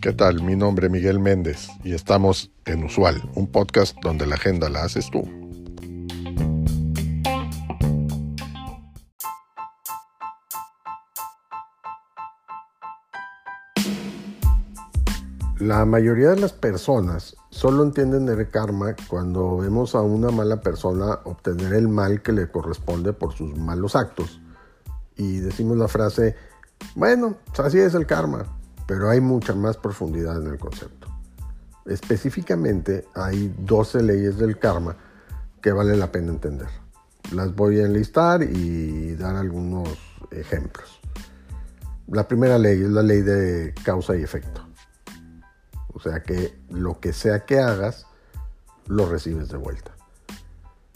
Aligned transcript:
¿Qué 0.00 0.12
tal? 0.12 0.42
Mi 0.42 0.54
nombre 0.54 0.86
es 0.86 0.92
Miguel 0.92 1.18
Méndez 1.18 1.68
y 1.82 1.92
estamos 1.92 2.52
en 2.64 2.84
Usual, 2.84 3.28
un 3.34 3.50
podcast 3.50 3.96
donde 4.02 4.24
la 4.24 4.36
agenda 4.36 4.68
la 4.68 4.84
haces 4.84 5.10
tú. 5.10 5.22
La 15.58 15.84
mayoría 15.84 16.30
de 16.30 16.40
las 16.40 16.52
personas 16.52 17.36
solo 17.50 17.82
entienden 17.82 18.28
el 18.28 18.48
karma 18.48 18.94
cuando 19.08 19.56
vemos 19.56 19.94
a 19.96 20.02
una 20.02 20.30
mala 20.30 20.60
persona 20.60 21.18
obtener 21.24 21.72
el 21.72 21.88
mal 21.88 22.22
que 22.22 22.30
le 22.30 22.48
corresponde 22.48 23.12
por 23.12 23.32
sus 23.32 23.56
malos 23.56 23.96
actos. 23.96 24.40
Y 25.16 25.38
decimos 25.38 25.76
la 25.76 25.88
frase, 25.88 26.36
bueno, 26.94 27.36
así 27.58 27.78
es 27.78 27.94
el 27.94 28.06
karma, 28.06 28.46
pero 28.86 29.10
hay 29.10 29.20
mucha 29.20 29.54
más 29.54 29.76
profundidad 29.76 30.40
en 30.40 30.52
el 30.52 30.58
concepto. 30.58 31.08
Específicamente 31.86 33.06
hay 33.14 33.54
12 33.58 34.02
leyes 34.02 34.38
del 34.38 34.58
karma 34.58 34.96
que 35.62 35.72
vale 35.72 35.96
la 35.96 36.10
pena 36.10 36.30
entender. 36.30 36.68
Las 37.32 37.54
voy 37.54 37.80
a 37.80 37.86
enlistar 37.86 38.42
y 38.42 39.14
dar 39.16 39.36
algunos 39.36 39.88
ejemplos. 40.30 41.00
La 42.08 42.28
primera 42.28 42.58
ley 42.58 42.82
es 42.82 42.90
la 42.90 43.02
ley 43.02 43.22
de 43.22 43.74
causa 43.84 44.16
y 44.16 44.22
efecto. 44.22 44.64
O 45.92 46.00
sea 46.00 46.22
que 46.22 46.56
lo 46.70 47.00
que 47.00 47.12
sea 47.12 47.44
que 47.46 47.58
hagas, 47.58 48.06
lo 48.86 49.08
recibes 49.08 49.48
de 49.48 49.56
vuelta. 49.56 49.92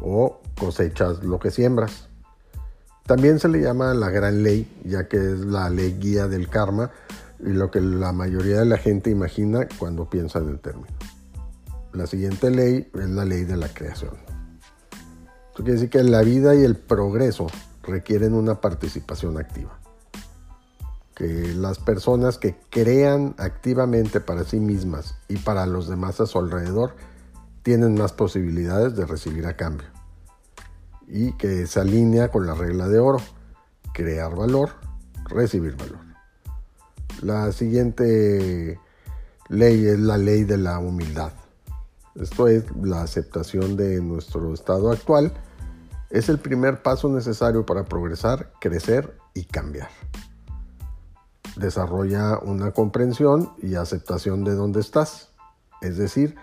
O 0.00 0.40
cosechas 0.58 1.22
lo 1.22 1.38
que 1.38 1.50
siembras. 1.50 2.08
También 3.06 3.38
se 3.38 3.48
le 3.48 3.60
llama 3.60 3.92
la 3.94 4.10
gran 4.10 4.42
ley, 4.42 4.80
ya 4.84 5.08
que 5.08 5.16
es 5.16 5.38
la 5.40 5.68
ley 5.68 5.96
guía 5.98 6.26
del 6.26 6.48
karma 6.48 6.90
y 7.38 7.50
lo 7.50 7.70
que 7.70 7.80
la 7.80 8.12
mayoría 8.12 8.58
de 8.58 8.64
la 8.64 8.78
gente 8.78 9.10
imagina 9.10 9.66
cuando 9.78 10.08
piensa 10.08 10.38
en 10.38 10.48
el 10.48 10.60
término. 10.60 10.96
La 11.92 12.06
siguiente 12.06 12.50
ley 12.50 12.90
es 12.94 13.10
la 13.10 13.24
ley 13.24 13.44
de 13.44 13.56
la 13.56 13.68
creación. 13.68 14.14
Esto 15.48 15.62
quiere 15.62 15.72
decir 15.72 15.90
que 15.90 16.02
la 16.02 16.22
vida 16.22 16.54
y 16.54 16.64
el 16.64 16.76
progreso 16.76 17.46
requieren 17.82 18.34
una 18.34 18.60
participación 18.60 19.38
activa 19.38 19.78
que 21.14 21.54
las 21.54 21.78
personas 21.78 22.38
que 22.38 22.56
crean 22.70 23.34
activamente 23.38 24.20
para 24.20 24.44
sí 24.44 24.58
mismas 24.58 25.14
y 25.28 25.36
para 25.36 25.66
los 25.66 25.88
demás 25.88 26.20
a 26.20 26.26
su 26.26 26.38
alrededor 26.38 26.96
tienen 27.62 27.94
más 27.94 28.12
posibilidades 28.12 28.96
de 28.96 29.06
recibir 29.06 29.46
a 29.46 29.56
cambio. 29.56 29.93
Y 31.06 31.32
que 31.32 31.66
se 31.66 31.80
alinea 31.80 32.30
con 32.30 32.46
la 32.46 32.54
regla 32.54 32.88
de 32.88 32.98
oro, 32.98 33.18
crear 33.92 34.34
valor, 34.34 34.70
recibir 35.26 35.76
valor. 35.76 35.98
La 37.22 37.52
siguiente 37.52 38.78
ley 39.48 39.86
es 39.86 39.98
la 39.98 40.18
ley 40.18 40.44
de 40.44 40.58
la 40.58 40.78
humildad. 40.78 41.32
Esto 42.14 42.48
es 42.48 42.64
la 42.76 43.02
aceptación 43.02 43.76
de 43.76 44.00
nuestro 44.00 44.52
estado 44.54 44.90
actual. 44.90 45.32
Es 46.10 46.28
el 46.28 46.38
primer 46.38 46.82
paso 46.82 47.08
necesario 47.08 47.66
para 47.66 47.84
progresar, 47.84 48.52
crecer 48.60 49.16
y 49.34 49.44
cambiar 49.44 49.88
desarrolla 51.56 52.38
una 52.38 52.72
comprensión 52.72 53.52
y 53.62 53.74
aceptación 53.74 54.44
de 54.44 54.54
dónde 54.54 54.80
estás. 54.80 55.30
Es 55.80 55.96
decir, 55.96 56.36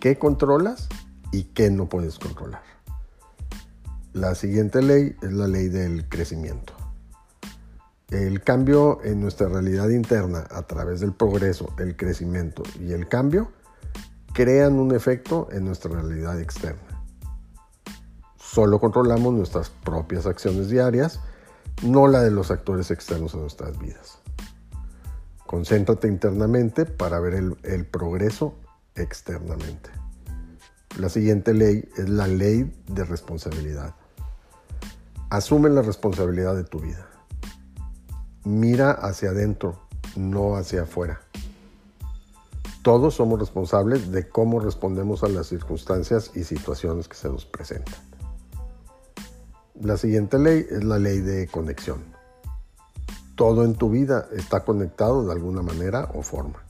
qué 0.00 0.18
controlas 0.18 0.88
y 1.32 1.44
qué 1.44 1.70
no 1.70 1.88
puedes 1.88 2.18
controlar. 2.18 2.62
La 4.12 4.34
siguiente 4.34 4.82
ley 4.82 5.14
es 5.22 5.32
la 5.32 5.46
ley 5.46 5.68
del 5.68 6.08
crecimiento. 6.08 6.72
El 8.10 8.42
cambio 8.42 9.00
en 9.04 9.20
nuestra 9.20 9.48
realidad 9.48 9.90
interna 9.90 10.46
a 10.50 10.62
través 10.62 11.00
del 11.00 11.12
progreso, 11.12 11.74
el 11.78 11.94
crecimiento 11.94 12.62
y 12.80 12.92
el 12.92 13.06
cambio 13.06 13.52
crean 14.32 14.78
un 14.78 14.94
efecto 14.94 15.48
en 15.52 15.66
nuestra 15.66 15.90
realidad 15.90 16.40
externa. 16.40 17.04
Solo 18.36 18.80
controlamos 18.80 19.34
nuestras 19.34 19.68
propias 19.68 20.24
acciones 20.24 20.70
diarias, 20.70 21.20
no 21.82 22.08
la 22.08 22.22
de 22.22 22.30
los 22.30 22.50
actores 22.50 22.90
externos 22.90 23.34
en 23.34 23.40
nuestras 23.40 23.78
vidas. 23.78 24.20
Concéntrate 25.46 26.08
internamente 26.08 26.86
para 26.86 27.20
ver 27.20 27.34
el, 27.34 27.86
progreso 27.86 28.54
externamente. 28.94 29.90
La 30.98 31.08
siguiente 31.08 31.54
ley 31.54 31.88
es 31.96 32.08
la 32.08 32.26
ley 32.26 32.74
de 32.88 33.04
responsabilidad. 33.04 33.94
Asume 35.30 35.68
la 35.68 35.80
responsabilidad 35.80 36.56
de 36.56 36.64
tu 36.64 36.80
vida. 36.80 37.06
Mira 38.42 38.90
hacia 38.90 39.30
adentro, 39.30 39.78
no 40.16 40.56
hacia 40.56 40.82
afuera. 40.82 41.20
Todos 42.82 43.14
somos 43.14 43.38
responsables 43.38 44.10
de 44.10 44.28
cómo 44.28 44.58
respondemos 44.58 45.22
a 45.22 45.28
las 45.28 45.46
circunstancias 45.46 46.32
y 46.34 46.42
situaciones 46.42 47.06
que 47.06 47.14
se 47.14 47.28
nos 47.28 47.46
presentan. 47.46 47.94
La 49.80 49.98
siguiente 49.98 50.36
ley 50.40 50.66
es 50.68 50.82
la 50.82 50.98
ley 50.98 51.20
de 51.20 51.46
conexión. 51.46 52.02
Todo 53.36 53.64
en 53.64 53.76
tu 53.76 53.88
vida 53.88 54.28
está 54.32 54.64
conectado 54.64 55.24
de 55.24 55.30
alguna 55.32 55.62
manera 55.62 56.10
o 56.12 56.22
forma. 56.22 56.67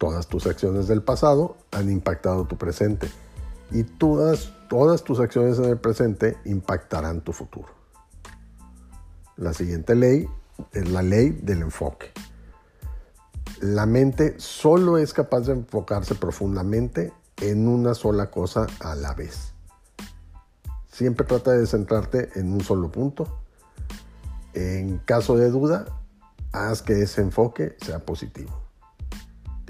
Todas 0.00 0.28
tus 0.28 0.46
acciones 0.46 0.88
del 0.88 1.02
pasado 1.02 1.58
han 1.72 1.90
impactado 1.90 2.46
tu 2.46 2.56
presente 2.56 3.06
y 3.70 3.82
todas, 3.82 4.50
todas 4.70 5.04
tus 5.04 5.20
acciones 5.20 5.58
en 5.58 5.66
el 5.66 5.76
presente 5.76 6.38
impactarán 6.46 7.20
tu 7.20 7.34
futuro. 7.34 7.68
La 9.36 9.52
siguiente 9.52 9.94
ley 9.94 10.26
es 10.72 10.88
la 10.88 11.02
ley 11.02 11.38
del 11.42 11.60
enfoque. 11.60 12.12
La 13.60 13.84
mente 13.84 14.36
solo 14.38 14.96
es 14.96 15.12
capaz 15.12 15.40
de 15.40 15.52
enfocarse 15.52 16.14
profundamente 16.14 17.12
en 17.42 17.68
una 17.68 17.92
sola 17.92 18.30
cosa 18.30 18.68
a 18.80 18.94
la 18.94 19.12
vez. 19.12 19.52
Siempre 20.90 21.26
trata 21.26 21.50
de 21.50 21.66
centrarte 21.66 22.30
en 22.36 22.54
un 22.54 22.62
solo 22.62 22.90
punto 22.90 23.42
en 24.54 24.96
caso 25.00 25.36
de 25.36 25.50
duda, 25.50 25.84
haz 26.52 26.80
que 26.80 27.02
ese 27.02 27.20
enfoque 27.20 27.76
sea 27.84 27.98
positivo. 27.98 28.69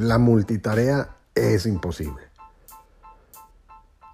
La 0.00 0.16
multitarea 0.16 1.14
es 1.34 1.66
imposible. 1.66 2.22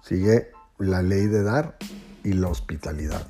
Sigue 0.03 0.51
la 0.79 1.01
ley 1.01 1.27
de 1.27 1.43
dar 1.43 1.77
y 2.25 2.33
la 2.33 2.49
hospitalidad. 2.49 3.25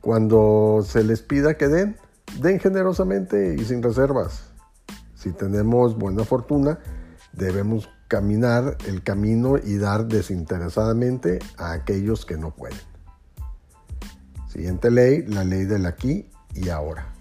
Cuando 0.00 0.82
se 0.82 1.04
les 1.04 1.20
pida 1.20 1.58
que 1.58 1.68
den, 1.68 1.98
den 2.40 2.58
generosamente 2.60 3.54
y 3.58 3.62
sin 3.66 3.82
reservas. 3.82 4.44
Si 5.14 5.32
tenemos 5.32 5.98
buena 5.98 6.24
fortuna, 6.24 6.78
debemos 7.34 7.90
caminar 8.08 8.78
el 8.86 9.02
camino 9.02 9.58
y 9.62 9.76
dar 9.76 10.06
desinteresadamente 10.06 11.40
a 11.58 11.72
aquellos 11.72 12.24
que 12.24 12.38
no 12.38 12.52
pueden. 12.52 12.80
Siguiente 14.48 14.90
ley, 14.90 15.26
la 15.26 15.44
ley 15.44 15.66
del 15.66 15.84
aquí 15.84 16.30
y 16.54 16.70
ahora. 16.70 17.11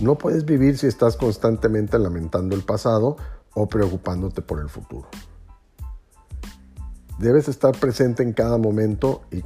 No 0.00 0.16
puedes 0.16 0.46
vivir 0.46 0.78
si 0.78 0.86
estás 0.86 1.16
constantemente 1.16 1.98
lamentando 1.98 2.56
el 2.56 2.62
pasado 2.62 3.16
o 3.52 3.68
preocupándote 3.68 4.40
por 4.40 4.60
el 4.60 4.70
futuro. 4.70 5.08
Debes 7.18 7.48
estar 7.48 7.78
presente 7.78 8.22
en 8.22 8.32
cada 8.32 8.56
momento 8.56 9.22
y, 9.30 9.44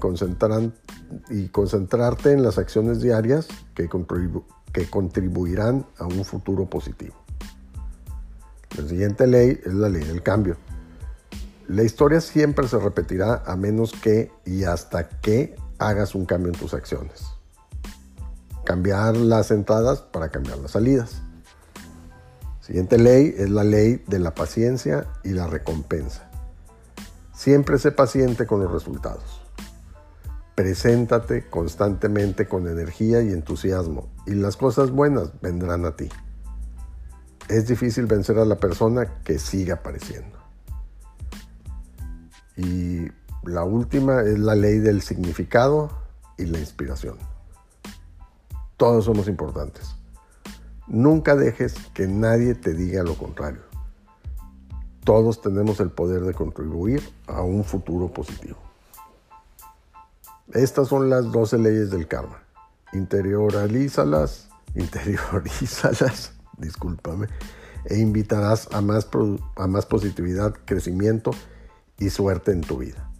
y 1.30 1.48
concentrarte 1.48 2.30
en 2.32 2.42
las 2.44 2.58
acciones 2.58 3.00
diarias 3.00 3.48
que, 3.74 3.88
que 4.72 4.90
contribuirán 4.90 5.86
a 5.98 6.06
un 6.06 6.24
futuro 6.24 6.66
positivo. 6.66 7.14
La 8.78 8.88
siguiente 8.88 9.26
ley 9.26 9.58
es 9.64 9.74
la 9.74 9.88
ley 9.88 10.04
del 10.04 10.22
cambio. 10.22 10.56
La 11.66 11.82
historia 11.82 12.20
siempre 12.20 12.68
se 12.68 12.78
repetirá 12.78 13.42
a 13.44 13.56
menos 13.56 13.92
que 13.92 14.30
y 14.44 14.64
hasta 14.64 15.08
que 15.08 15.56
hagas 15.78 16.14
un 16.14 16.26
cambio 16.26 16.52
en 16.52 16.58
tus 16.58 16.74
acciones. 16.74 17.33
Cambiar 18.64 19.16
las 19.16 19.50
entradas 19.50 20.00
para 20.00 20.30
cambiar 20.30 20.58
las 20.58 20.72
salidas. 20.72 21.22
Siguiente 22.60 22.98
ley 22.98 23.34
es 23.36 23.50
la 23.50 23.62
ley 23.62 24.02
de 24.06 24.18
la 24.18 24.34
paciencia 24.34 25.06
y 25.22 25.30
la 25.30 25.46
recompensa. 25.46 26.30
Siempre 27.34 27.78
sé 27.78 27.92
paciente 27.92 28.46
con 28.46 28.60
los 28.62 28.72
resultados. 28.72 29.42
Preséntate 30.54 31.48
constantemente 31.50 32.48
con 32.48 32.66
energía 32.68 33.20
y 33.20 33.32
entusiasmo 33.32 34.08
y 34.26 34.34
las 34.34 34.56
cosas 34.56 34.92
buenas 34.92 35.40
vendrán 35.42 35.84
a 35.84 35.96
ti. 35.96 36.08
Es 37.48 37.66
difícil 37.66 38.06
vencer 38.06 38.38
a 38.38 38.46
la 38.46 38.56
persona 38.56 39.20
que 39.24 39.38
sigue 39.38 39.72
apareciendo. 39.72 40.38
Y 42.56 43.08
la 43.42 43.64
última 43.64 44.22
es 44.22 44.38
la 44.38 44.54
ley 44.54 44.78
del 44.78 45.02
significado 45.02 45.90
y 46.38 46.46
la 46.46 46.58
inspiración. 46.58 47.18
Todos 48.84 49.06
somos 49.06 49.28
importantes. 49.28 49.96
Nunca 50.86 51.36
dejes 51.36 51.72
que 51.94 52.06
nadie 52.06 52.54
te 52.54 52.74
diga 52.74 53.02
lo 53.02 53.14
contrario. 53.14 53.62
Todos 55.04 55.40
tenemos 55.40 55.80
el 55.80 55.90
poder 55.90 56.20
de 56.20 56.34
contribuir 56.34 57.02
a 57.26 57.40
un 57.40 57.64
futuro 57.64 58.12
positivo. 58.12 58.58
Estas 60.52 60.88
son 60.88 61.08
las 61.08 61.32
12 61.32 61.56
leyes 61.56 61.90
del 61.90 62.06
karma 62.06 62.42
interiorízalas, 62.92 64.50
interiorízalas, 64.74 66.34
discúlpame, 66.58 67.28
e 67.86 67.98
invitarás 67.98 68.68
a 68.70 68.82
más, 68.82 69.08
a 69.56 69.66
más 69.66 69.86
positividad, 69.86 70.52
crecimiento 70.66 71.30
y 71.98 72.10
suerte 72.10 72.52
en 72.52 72.60
tu 72.60 72.76
vida. 72.76 73.10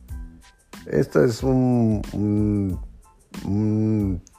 Este 0.85 1.25
es 1.25 1.43
un, 1.43 2.03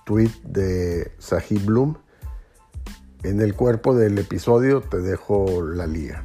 tweet 0.05 0.31
de 0.43 1.11
Sahib 1.17 1.65
Bloom. 1.65 1.97
En 3.23 3.41
el 3.41 3.55
cuerpo 3.55 3.95
del 3.95 4.17
episodio 4.19 4.81
te 4.81 4.99
dejo 5.01 5.63
la 5.63 5.87
liga. 5.87 6.23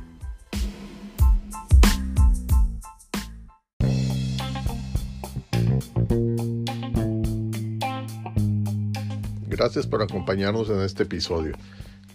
Gracias 9.49 9.87
por 9.87 10.03
acompañarnos 10.03 10.71
en 10.71 10.81
este 10.81 11.03
episodio. 11.03 11.55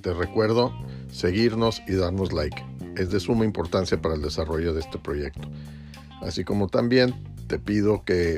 Te 0.01 0.13
recuerdo 0.13 0.71
seguirnos 1.11 1.81
y 1.87 1.93
darnos 1.93 2.31
like. 2.31 2.63
Es 2.95 3.09
de 3.09 3.19
suma 3.19 3.45
importancia 3.45 4.01
para 4.01 4.15
el 4.15 4.21
desarrollo 4.21 4.73
de 4.73 4.79
este 4.79 4.99
proyecto. 4.99 5.47
Así 6.21 6.43
como 6.43 6.67
también 6.67 7.13
te 7.47 7.59
pido 7.59 8.03
que 8.03 8.37